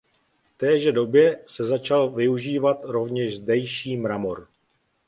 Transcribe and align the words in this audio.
V 0.43 0.57
téže 0.57 0.91
době 0.91 1.39
se 1.47 1.63
začal 1.63 2.09
využívat 2.09 2.79
rovněž 2.83 3.37
zdejší 3.37 3.97
mramor. 3.97 4.47